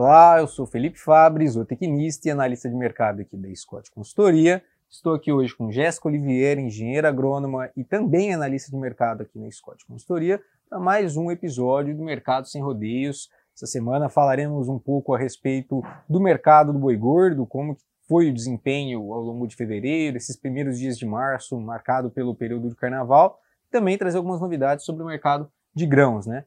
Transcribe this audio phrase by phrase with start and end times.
[0.00, 4.62] Olá, eu sou Felipe Fabres, zootecnista e analista de mercado aqui da Scott Consultoria.
[4.88, 9.50] Estou aqui hoje com Jéssica Oliveira, engenheira agrônoma e também analista de mercado aqui na
[9.50, 10.40] Scott Consultoria,
[10.70, 13.28] para mais um episódio do Mercado Sem Rodeios.
[13.52, 17.76] Essa semana falaremos um pouco a respeito do mercado do boi gordo, como
[18.06, 22.68] foi o desempenho ao longo de fevereiro, esses primeiros dias de março, marcado pelo período
[22.68, 26.44] de carnaval, também trazer algumas novidades sobre o mercado de grãos, né?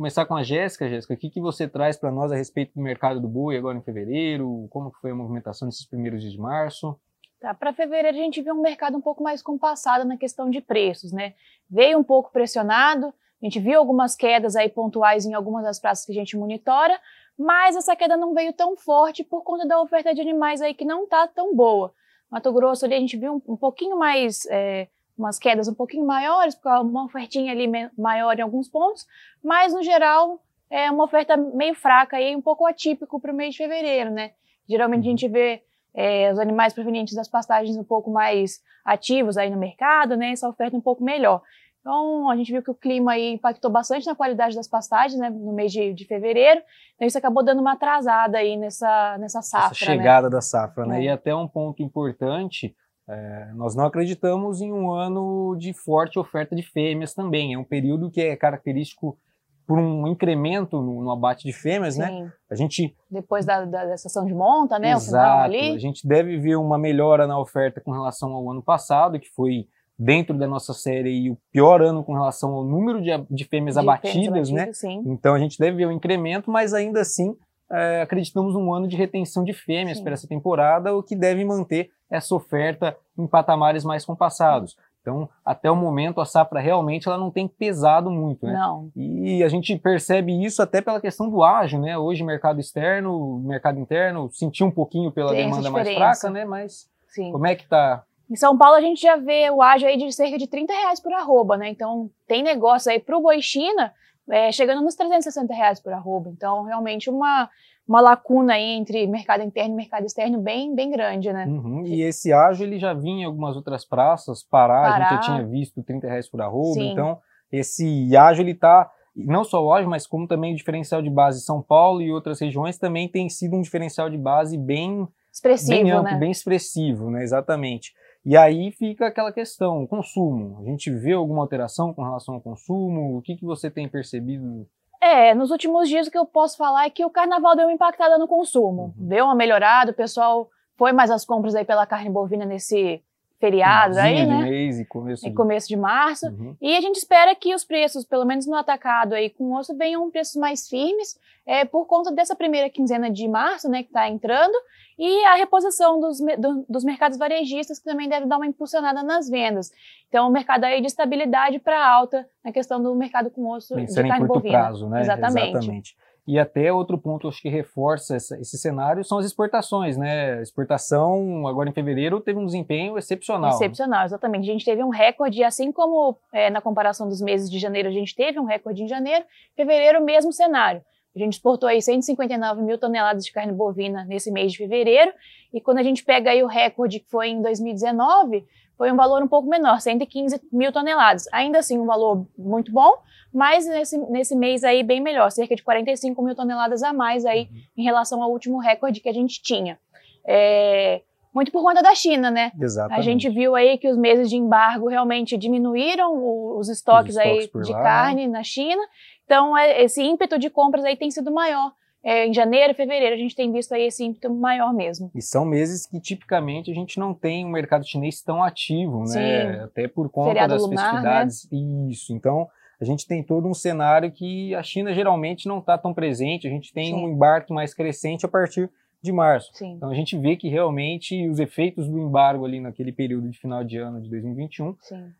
[0.00, 0.88] Começar com a Jéssica.
[0.88, 3.76] Jéssica, o que, que você traz para nós a respeito do mercado do boi agora
[3.76, 4.66] em fevereiro?
[4.70, 6.98] Como foi a movimentação desses primeiros dias de março?
[7.38, 10.62] Tá, para fevereiro a gente viu um mercado um pouco mais compassado na questão de
[10.62, 11.34] preços, né?
[11.68, 16.06] Veio um pouco pressionado, a gente viu algumas quedas aí pontuais em algumas das praças
[16.06, 16.98] que a gente monitora,
[17.38, 20.86] mas essa queda não veio tão forte por conta da oferta de animais aí que
[20.86, 21.92] não está tão boa.
[22.30, 24.88] Mato Grosso ali a gente viu um, um pouquinho mais é,
[25.20, 29.06] umas quedas um pouquinho maiores, uma ofertinha ali maior em alguns pontos,
[29.42, 33.52] mas no geral é uma oferta meio fraca e um pouco atípico para o mês
[33.52, 34.32] de fevereiro, né?
[34.68, 35.62] Geralmente a gente vê
[35.92, 40.30] é, os animais provenientes das pastagens um pouco mais ativos aí no mercado, né?
[40.30, 41.42] Essa oferta um pouco melhor.
[41.80, 45.30] Então, a gente viu que o clima aí impactou bastante na qualidade das pastagens, né,
[45.30, 46.60] no mês de, de fevereiro.
[46.94, 49.68] Então, isso acabou dando uma atrasada aí nessa, nessa safra.
[49.68, 50.30] Essa chegada né?
[50.30, 51.00] da safra, né?
[51.00, 51.04] É.
[51.04, 52.76] E até um ponto importante
[53.10, 57.54] é, nós não acreditamos em um ano de forte oferta de fêmeas também.
[57.54, 59.18] É um período que é característico
[59.66, 62.06] por um incremento no, no abate de fêmeas, né?
[62.06, 62.22] Sim.
[62.22, 62.32] né?
[62.48, 64.92] A gente depois da, da, da estação de monta, né?
[64.92, 65.06] Exato.
[65.06, 65.74] O final ali.
[65.74, 69.66] A gente deve ver uma melhora na oferta com relação ao ano passado, que foi
[69.98, 73.80] dentro da nossa série o pior ano com relação ao número de, de fêmeas de
[73.80, 74.72] abatidas, fêmeas né?
[74.72, 75.02] Sim.
[75.06, 77.36] Então a gente deve ver um incremento, mas ainda assim
[77.70, 81.90] é, acreditamos um ano de retenção de fêmeas para essa temporada, o que deve manter
[82.10, 84.76] essa oferta em patamares mais compassados.
[85.00, 88.52] Então, até o momento, a safra realmente ela não tem pesado muito, né?
[88.52, 88.90] Não.
[88.94, 91.96] E a gente percebe isso até pela questão do ágio, né?
[91.96, 96.44] Hoje, mercado externo, mercado interno, sentiu um pouquinho pela tem demanda mais fraca, né?
[96.44, 97.32] Mas Sim.
[97.32, 98.04] como é que tá?
[98.30, 101.00] Em São Paulo, a gente já vê o ágio aí de cerca de 30 reais
[101.00, 101.70] por arroba, né?
[101.70, 103.92] Então, tem negócio aí para o boi China
[104.30, 106.30] é, chegando nos 360 reais por arroba.
[106.30, 107.48] Então, realmente, uma,
[107.90, 111.44] uma lacuna aí entre mercado interno e mercado externo bem, bem grande, né?
[111.46, 111.82] Uhum.
[111.84, 114.94] E esse ágio, ele já vinha em algumas outras praças, Pará, Pará.
[114.94, 116.74] a gente já tinha visto 30 reais por arroba.
[116.74, 116.92] Sim.
[116.92, 117.18] Então,
[117.50, 121.40] esse ágio, ele está não só o ágio, mas como também o diferencial de base
[121.40, 125.90] São Paulo e outras regiões também tem sido um diferencial de base bem expressivo, bem
[125.90, 126.18] amplo, né?
[126.18, 127.24] bem expressivo, né?
[127.24, 127.92] Exatamente.
[128.24, 130.60] E aí fica aquela questão, consumo.
[130.60, 133.18] A gente vê alguma alteração com relação ao consumo?
[133.18, 134.68] O que, que você tem percebido?
[135.00, 137.72] É, nos últimos dias o que eu posso falar é que o carnaval deu uma
[137.72, 138.94] impactada no consumo.
[138.98, 139.08] Uhum.
[139.08, 143.02] Deu uma melhorada, o pessoal foi mais às compras aí pela carne bovina nesse
[143.40, 144.42] feriado aí, né?
[144.42, 145.34] mês e começo, de...
[145.34, 146.26] começo de março.
[146.28, 146.54] Uhum.
[146.60, 150.10] E a gente espera que os preços, pelo menos no atacado aí com osso, venham
[150.10, 154.54] preços mais firmes, é, por conta dessa primeira quinzena de março, né, que está entrando,
[154.98, 159.28] e a reposição dos, do, dos mercados varejistas, que também deve dar uma impulsionada nas
[159.28, 159.72] vendas.
[160.08, 164.04] Então, o mercado aí de estabilidade para alta na questão do mercado com osso Pensando
[164.04, 164.58] de carne em curto bovina.
[164.58, 165.00] prazo, né?
[165.00, 165.48] Exatamente.
[165.48, 165.96] Exatamente.
[166.30, 170.40] E até outro ponto acho que reforça essa, esse cenário são as exportações, né?
[170.40, 173.50] Exportação agora em fevereiro teve um desempenho excepcional.
[173.50, 174.48] Excepcional, exatamente.
[174.48, 177.90] A gente teve um recorde, assim como é, na comparação dos meses de janeiro a
[177.90, 179.24] gente teve um recorde em janeiro,
[179.56, 180.80] fevereiro mesmo cenário.
[181.16, 185.12] A gente exportou aí 159 mil toneladas de carne bovina nesse mês de fevereiro,
[185.52, 188.46] e quando a gente pega aí o recorde que foi em 2019,
[188.80, 191.28] foi um valor um pouco menor, 115 mil toneladas.
[191.34, 192.94] Ainda assim, um valor muito bom,
[193.30, 197.42] mas nesse, nesse mês aí bem melhor, cerca de 45 mil toneladas a mais aí
[197.42, 197.60] uhum.
[197.76, 199.78] em relação ao último recorde que a gente tinha.
[200.26, 201.02] É,
[201.34, 202.52] muito por conta da China, né?
[202.58, 202.98] Exatamente.
[202.98, 206.14] A gente viu aí que os meses de embargo realmente diminuíram
[206.56, 207.82] os estoques, os estoques aí de lá.
[207.82, 208.80] Carne na China.
[209.26, 211.70] Então, é, esse ímpeto de compras aí tem sido maior.
[212.02, 215.10] É, em janeiro, fevereiro, a gente tem visto aí esse ímpeto maior mesmo.
[215.14, 219.18] E são meses que tipicamente a gente não tem um mercado chinês tão ativo, Sim.
[219.18, 219.64] né?
[219.64, 221.48] Até por conta Feriado das lunar, festividades.
[221.50, 221.90] Né?
[221.90, 222.14] Isso.
[222.14, 222.48] Então,
[222.80, 226.50] a gente tem todo um cenário que a China geralmente não está tão presente, a
[226.50, 226.94] gente tem Sim.
[226.94, 228.70] um embarque mais crescente a partir
[229.02, 229.50] de março.
[229.54, 229.72] Sim.
[229.72, 233.64] Então a gente vê que realmente os efeitos do embargo ali naquele período de final
[233.64, 234.76] de ano de 2021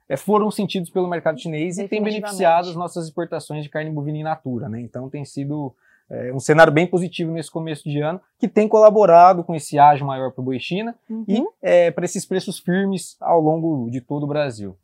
[0.09, 4.19] é, foram sentidos pelo mercado chinês e tem beneficiado as nossas exportações de carne bovina
[4.19, 4.69] in natura.
[4.69, 4.81] Né?
[4.81, 5.75] Então tem sido
[6.11, 10.07] é, um cenário bem positivo nesse começo de ano, que tem colaborado com esse ágio
[10.07, 11.25] maior para o boi China uhum.
[11.29, 14.77] e é, para esses preços firmes ao longo de todo o Brasil.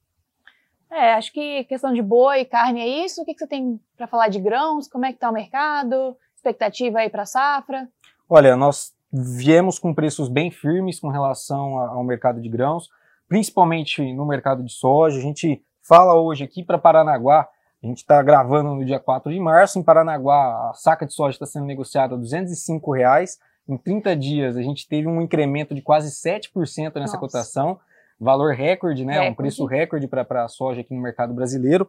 [0.90, 3.20] É, acho que questão de boi, carne é isso.
[3.20, 4.88] O que, que você tem para falar de grãos?
[4.88, 6.16] Como é que está o mercado?
[6.36, 7.88] Expectativa aí para a safra?
[8.30, 12.88] Olha, nós viemos com preços bem firmes com relação ao mercado de grãos,
[13.28, 15.18] principalmente no mercado de soja.
[15.18, 17.48] A gente fala hoje aqui para Paranaguá,
[17.86, 19.78] a gente está gravando no dia 4 de março.
[19.78, 23.38] Em Paranaguá, a saca de soja está sendo negociada a 205 reais.
[23.68, 27.18] Em 30 dias, a gente teve um incremento de quase 7% nessa Nossa.
[27.18, 27.78] cotação.
[28.18, 29.12] Valor recorde, né?
[29.12, 29.30] Recorde.
[29.30, 31.88] Um preço recorde para a soja aqui no mercado brasileiro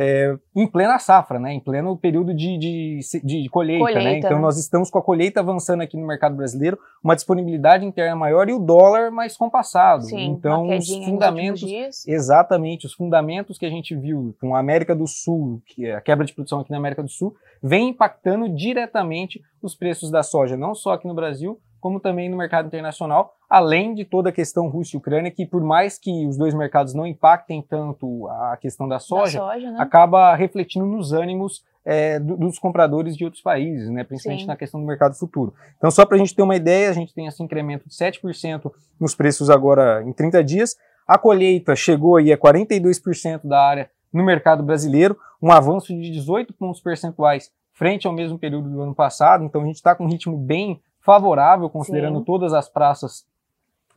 [0.00, 3.92] é, em plena safra, né, em pleno período de, de, de colheita, né?
[3.92, 4.18] colheita, né?
[4.18, 8.48] Então nós estamos com a colheita avançando aqui no mercado brasileiro, uma disponibilidade interna maior
[8.48, 10.04] e o dólar mais compassado.
[10.04, 15.08] Sim, então os fundamentos, exatamente, os fundamentos que a gente viu com a América do
[15.08, 19.42] Sul, que é a quebra de produção aqui na América do Sul, vem impactando diretamente
[19.60, 23.94] os preços da soja, não só aqui no Brasil, como também no mercado internacional, além
[23.94, 27.06] de toda a questão Rússia e Ucrânia, que por mais que os dois mercados não
[27.06, 29.78] impactem tanto a questão da soja, da soja né?
[29.80, 34.46] acaba refletindo nos ânimos é, dos compradores de outros países, né, principalmente Sim.
[34.46, 35.54] na questão do mercado futuro.
[35.78, 38.70] Então, só para a gente ter uma ideia, a gente tem esse incremento de 7%
[39.00, 40.76] nos preços agora em 30 dias.
[41.06, 46.52] A colheita chegou aí a 42% da área no mercado brasileiro, um avanço de 18
[46.52, 49.44] pontos percentuais frente ao mesmo período do ano passado.
[49.44, 52.24] Então, a gente está com um ritmo bem favorável, considerando Sim.
[52.24, 53.26] todas as praças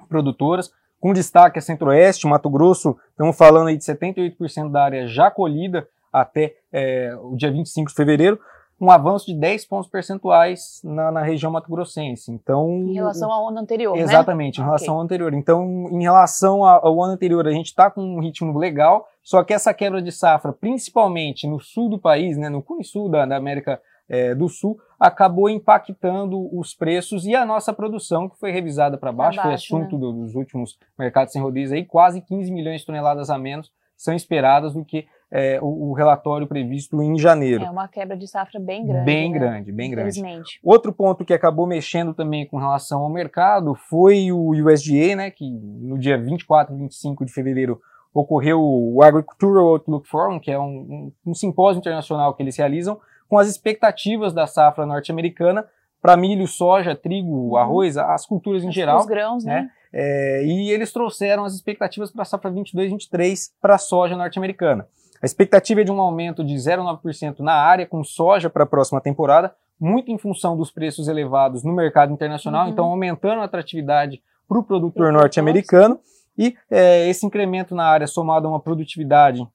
[0.07, 5.29] produtoras, com destaque a Centro-Oeste, Mato Grosso, estamos falando aí de 78% da área já
[5.29, 8.39] colhida até é, o dia 25 de fevereiro,
[8.79, 12.31] um avanço de 10 pontos percentuais na, na região mato-grossense.
[12.31, 14.03] Então, em relação ao ano anterior, né?
[14.03, 14.63] Exatamente, né?
[14.63, 14.97] em relação okay.
[14.97, 15.33] ao anterior.
[15.33, 19.53] Então, em relação ao ano anterior, a gente está com um ritmo legal, só que
[19.53, 23.35] essa quebra de safra, principalmente no sul do país, né, no cune sul da, da
[23.35, 23.81] América
[24.11, 29.09] é, do Sul, acabou impactando os preços e a nossa produção, que foi revisada para
[29.13, 30.01] baixo, baixo, foi assunto né?
[30.01, 34.73] dos últimos mercados sem rodízio aí, quase 15 milhões de toneladas a menos são esperadas
[34.73, 37.63] do que é, o, o, relatório previsto em janeiro.
[37.63, 39.05] É uma quebra de safra bem grande.
[39.05, 39.39] Bem né?
[39.39, 40.21] grande, bem grande.
[40.61, 45.49] Outro ponto que acabou mexendo também com relação ao mercado foi o USDA, né, que
[45.49, 47.79] no dia 24 e 25 de fevereiro
[48.13, 52.99] ocorreu o Agricultural Outlook Forum, que é um, um, um simpósio internacional que eles realizam,
[53.31, 55.65] com as expectativas da safra norte-americana
[56.01, 57.55] para milho, soja, trigo, uhum.
[57.55, 58.99] arroz, as culturas em as geral.
[58.99, 59.61] Os grãos, né?
[59.61, 59.69] né?
[59.93, 64.85] É, e eles trouxeram as expectativas para a safra 22-23 para a soja norte-americana.
[65.23, 68.99] A expectativa é de um aumento de 0,9% na área com soja para a próxima
[68.99, 72.71] temporada, muito em função dos preços elevados no mercado internacional, uhum.
[72.71, 75.97] então aumentando a atratividade para o produtor norte-americano.
[76.37, 79.47] E é, esse incremento na área somado a uma produtividade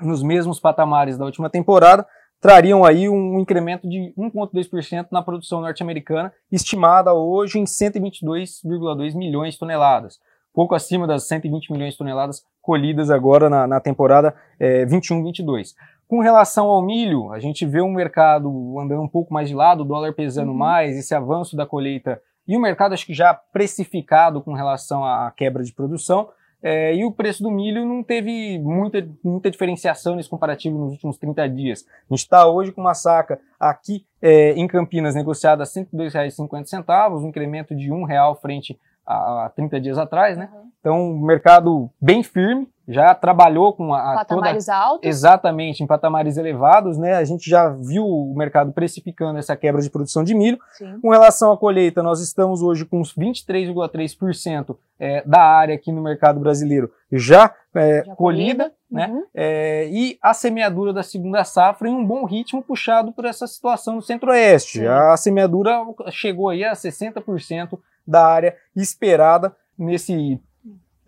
[0.00, 2.06] nos mesmos patamares da última temporada
[2.40, 9.60] trariam aí um incremento de 1,2% na produção norte-americana, estimada hoje em 122,2 milhões de
[9.60, 10.18] toneladas,
[10.54, 15.74] pouco acima das 120 milhões de toneladas colhidas agora na, na temporada é, 21-22.
[16.08, 18.48] Com relação ao milho, a gente vê um mercado
[18.80, 20.58] andando um pouco mais de lado, o dólar pesando uhum.
[20.58, 25.30] mais, esse avanço da colheita e o mercado acho que já precificado com relação à
[25.30, 26.28] quebra de produção,
[26.62, 31.16] é, e o preço do milho não teve muita, muita diferenciação nesse comparativo nos últimos
[31.16, 31.86] 30 dias.
[31.88, 37.22] A gente está hoje com uma saca aqui é, em Campinas negociada a R$ 102,50,
[37.22, 40.50] um incremento de R$ real frente a, a 30 dias atrás, né?
[40.52, 40.70] Uhum.
[40.80, 45.08] Então, mercado bem firme, já trabalhou com a, patamares toda, altos.
[45.08, 47.14] Exatamente, em patamares elevados, né?
[47.14, 50.58] A gente já viu o mercado precificando essa quebra de produção de milho.
[50.72, 50.98] Sim.
[51.00, 56.02] Com relação à colheita, nós estamos hoje com uns 23,3% é, da área aqui no
[56.02, 59.08] mercado brasileiro já, é, já colhida, né?
[59.08, 59.24] Uhum.
[59.34, 63.96] É, e a semeadura da segunda safra em um bom ritmo puxado por essa situação
[63.96, 64.86] no centro-oeste.
[64.86, 65.80] A semeadura
[66.10, 70.40] chegou aí a 60% da área esperada nesse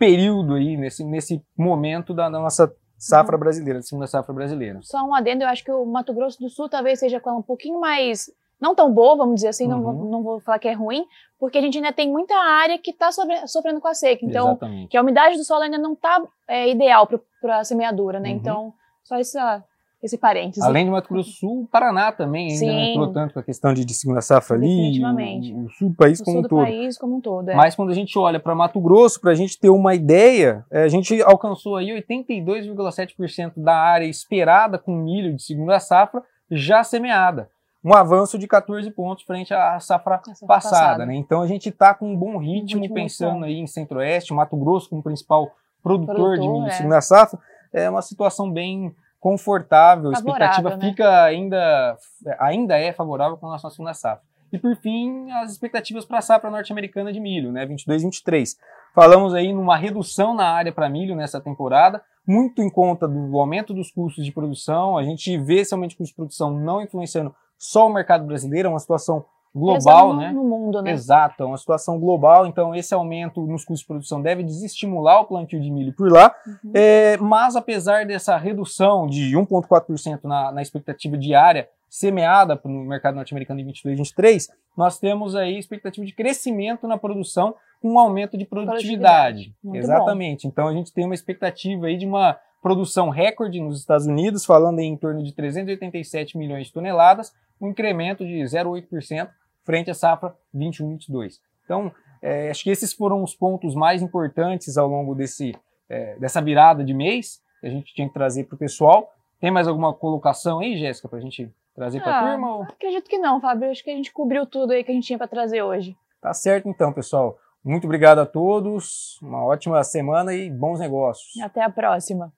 [0.03, 3.41] período aí, nesse, nesse momento da, nossa safra uhum.
[3.41, 4.81] brasileira, da segunda safra brasileira.
[4.83, 7.43] Só um adendo, eu acho que o Mato Grosso do Sul talvez seja com um
[7.43, 8.29] pouquinho mais,
[8.61, 9.81] não tão boa, vamos dizer assim, uhum.
[9.81, 11.05] não, não vou falar que é ruim,
[11.39, 13.11] porque a gente ainda tem muita área que está
[13.47, 14.89] sofrendo com a seca, então, Exatamente.
[14.89, 17.09] que a umidade do solo ainda não está é, ideal
[17.41, 18.37] para a semeadura, né, uhum.
[18.37, 19.65] então, só essa
[20.03, 20.65] esse parênteses.
[20.65, 22.67] Além de Mato Grosso do Sul, o Paraná também ainda Sim.
[22.67, 25.01] não entrou tanto com a questão de, de segunda safra ali.
[25.01, 26.63] O, o, sul do país o como um todo.
[26.65, 27.55] país como um todo, é.
[27.55, 30.83] Mas quando a gente olha para Mato Grosso, para a gente ter uma ideia, é,
[30.83, 37.49] a gente alcançou aí 82,7% da área esperada com milho de segunda safra já semeada.
[37.85, 41.15] Um avanço de 14 pontos frente à safra, safra passada, passada, né?
[41.15, 44.57] Então a gente está com um bom ritmo, um ritmo pensando aí em Centro-Oeste, Mato
[44.57, 45.51] Grosso como principal
[45.83, 46.75] produtor, produtor de milho de é.
[46.75, 47.39] segunda safra.
[47.73, 50.89] É uma situação bem confortável, a expectativa né?
[50.89, 51.97] fica ainda,
[52.41, 54.25] ainda é favorável com relação à segunda safra.
[54.53, 58.59] E por fim, as expectativas para a safra norte-americana de milho, né, 22 23.
[58.93, 63.73] Falamos aí numa redução na área para milho nessa temporada, muito em conta do aumento
[63.73, 64.99] dos custos de produção.
[64.99, 68.67] A gente vê esse aumento de custo de produção não influenciando só o mercado brasileiro,
[68.67, 70.33] é uma situação global, no, né?
[70.33, 70.93] No mundo, né?
[70.93, 75.25] Exato, é uma situação global, então esse aumento nos custos de produção deve desestimular o
[75.25, 76.71] plantio de milho por lá, uhum.
[76.75, 83.61] é, mas apesar dessa redução de 1,4% na, na expectativa diária semeada no mercado norte-americano
[83.61, 88.39] em 22 e 23, nós temos aí expectativa de crescimento na produção com um aumento
[88.39, 89.53] de produtividade.
[89.61, 89.85] produtividade.
[89.85, 90.45] Exatamente.
[90.45, 90.49] Bom.
[90.49, 94.79] Então a gente tem uma expectativa aí de uma produção recorde nos Estados Unidos, falando
[94.79, 99.29] em torno de 387 milhões de toneladas, um incremento de 0,8%
[99.65, 101.39] frente à safra 21-22.
[101.65, 105.55] Então, é, acho que esses foram os pontos mais importantes ao longo desse,
[105.89, 109.13] é, dessa virada de mês que a gente tinha que trazer para o pessoal.
[109.41, 112.57] Tem mais alguma colocação aí, Jéssica, para a gente trazer para a ah, turma?
[112.57, 112.63] Ou...
[112.63, 113.71] Acredito que não, Fábio.
[113.71, 115.97] Acho que a gente cobriu tudo aí que a gente tinha para trazer hoje.
[116.21, 117.39] Tá certo então, pessoal.
[117.65, 119.19] Muito obrigado a todos.
[119.23, 121.41] Uma ótima semana e bons negócios.
[121.41, 122.33] Até a próxima.